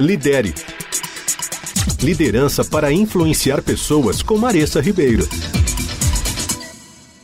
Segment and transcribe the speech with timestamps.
[0.00, 0.54] Lidere.
[2.02, 5.28] Liderança para influenciar pessoas com Maressa Ribeiro.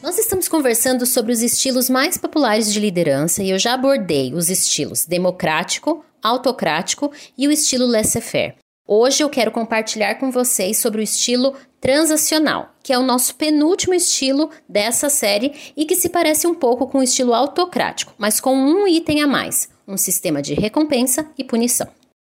[0.03, 4.51] Nós estamos conversando sobre os estilos mais populares de liderança e eu já abordei os
[4.51, 8.57] estilos democrático, autocrático e o estilo laissez-faire.
[8.87, 13.95] Hoje eu quero compartilhar com vocês sobre o estilo transacional, que é o nosso penúltimo
[13.95, 18.55] estilo dessa série e que se parece um pouco com o estilo autocrático, mas com
[18.55, 21.89] um item a mais: um sistema de recompensa e punição.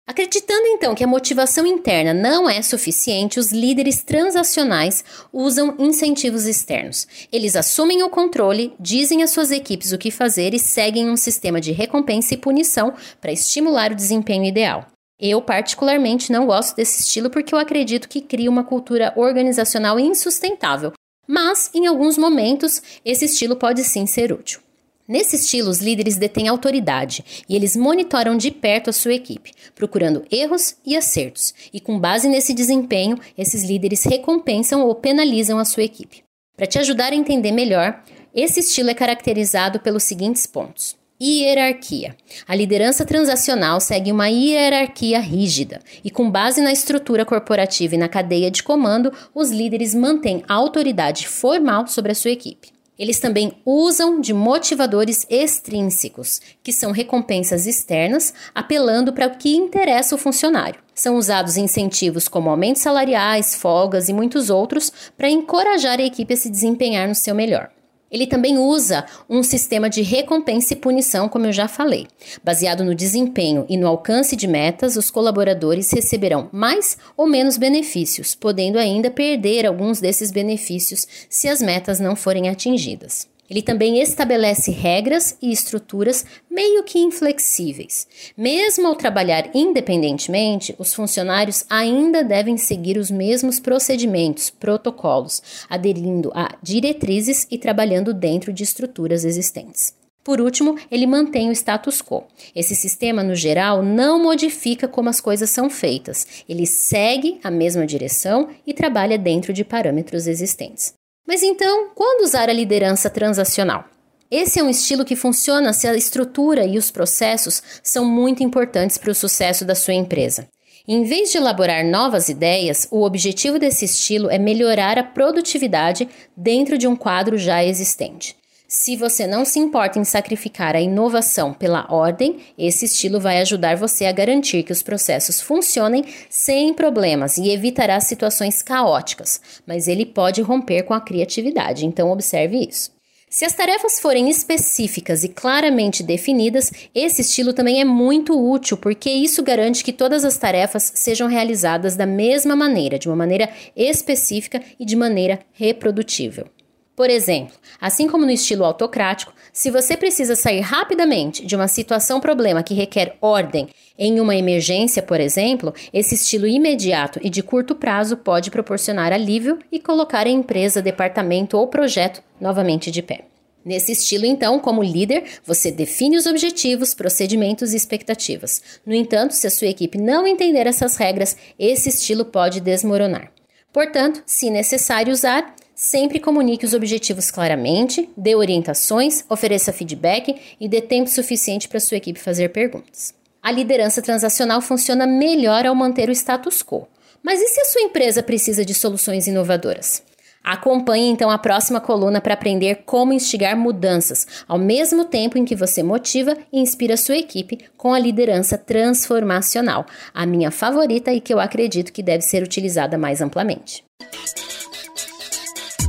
[0.05, 7.07] Acreditando então que a motivação interna não é suficiente, os líderes transacionais usam incentivos externos.
[7.31, 11.61] Eles assumem o controle, dizem às suas equipes o que fazer e seguem um sistema
[11.61, 14.87] de recompensa e punição para estimular o desempenho ideal.
[15.17, 20.91] Eu, particularmente, não gosto desse estilo porque eu acredito que cria uma cultura organizacional insustentável,
[21.25, 24.62] mas em alguns momentos esse estilo pode sim ser útil.
[25.05, 30.23] Nesse estilo, os líderes detêm autoridade e eles monitoram de perto a sua equipe, procurando
[30.31, 35.83] erros e acertos, e com base nesse desempenho, esses líderes recompensam ou penalizam a sua
[35.83, 36.23] equipe.
[36.55, 38.01] Para te ajudar a entender melhor,
[38.33, 40.95] esse estilo é caracterizado pelos seguintes pontos.
[41.21, 42.15] Hierarquia.
[42.47, 48.09] A liderança transacional segue uma hierarquia rígida e, com base na estrutura corporativa e na
[48.09, 52.72] cadeia de comando, os líderes mantêm autoridade formal sobre a sua equipe.
[52.97, 60.13] Eles também usam de motivadores extrínsecos, que são recompensas externas, apelando para o que interessa
[60.13, 60.79] o funcionário.
[60.93, 66.37] São usados incentivos como aumentos salariais, folgas e muitos outros para encorajar a equipe a
[66.37, 67.72] se desempenhar no seu melhor.
[68.13, 72.05] Ele também usa um sistema de recompensa e punição, como eu já falei.
[72.43, 78.35] Baseado no desempenho e no alcance de metas, os colaboradores receberão mais ou menos benefícios,
[78.35, 83.32] podendo ainda perder alguns desses benefícios se as metas não forem atingidas.
[83.49, 88.07] Ele também estabelece regras e estruturas meio que inflexíveis.
[88.37, 96.55] Mesmo ao trabalhar independentemente, os funcionários ainda devem seguir os mesmos procedimentos, protocolos, aderindo a
[96.61, 99.93] diretrizes e trabalhando dentro de estruturas existentes.
[100.23, 102.23] Por último, ele mantém o status quo.
[102.55, 106.25] Esse sistema, no geral, não modifica como as coisas são feitas.
[106.47, 110.93] Ele segue a mesma direção e trabalha dentro de parâmetros existentes.
[111.25, 113.85] Mas então, quando usar a liderança transacional?
[114.29, 118.97] Esse é um estilo que funciona se a estrutura e os processos são muito importantes
[118.97, 120.47] para o sucesso da sua empresa.
[120.85, 126.77] Em vez de elaborar novas ideias, o objetivo desse estilo é melhorar a produtividade dentro
[126.77, 128.35] de um quadro já existente.
[128.67, 133.77] Se você não se importa em sacrificar a inovação pela ordem, esse estilo vai ajudar
[133.77, 140.05] você a garantir que os processos funcionem sem problemas e evitará situações caóticas, mas ele
[140.05, 142.91] pode romper com a criatividade, então observe isso.
[143.29, 149.09] Se as tarefas forem específicas e claramente definidas, esse estilo também é muito útil, porque
[149.09, 154.61] isso garante que todas as tarefas sejam realizadas da mesma maneira, de uma maneira específica
[154.79, 156.45] e de maneira reprodutível.
[156.95, 162.19] Por exemplo, assim como no estilo autocrático, se você precisa sair rapidamente de uma situação
[162.19, 163.67] problema que requer ordem
[163.97, 169.57] em uma emergência, por exemplo, esse estilo imediato e de curto prazo pode proporcionar alívio
[169.71, 173.25] e colocar a empresa, departamento ou projeto novamente de pé.
[173.65, 178.61] Nesse estilo, então, como líder, você define os objetivos, procedimentos e expectativas.
[178.85, 183.31] No entanto, se a sua equipe não entender essas regras, esse estilo pode desmoronar.
[183.71, 190.81] Portanto, se necessário usar, Sempre comunique os objetivos claramente, dê orientações, ofereça feedback e dê
[190.81, 193.13] tempo suficiente para sua equipe fazer perguntas.
[193.41, 196.87] A liderança transacional funciona melhor ao manter o status quo.
[197.23, 200.03] Mas e se a sua empresa precisa de soluções inovadoras?
[200.43, 205.55] Acompanhe então a próxima coluna para aprender como instigar mudanças, ao mesmo tempo em que
[205.55, 211.33] você motiva e inspira sua equipe com a liderança transformacional, a minha favorita e que
[211.33, 213.85] eu acredito que deve ser utilizada mais amplamente.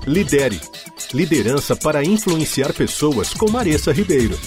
[0.07, 0.61] Lidere.
[1.15, 4.39] Liderança para influenciar pessoas com Maressa Ribeiro.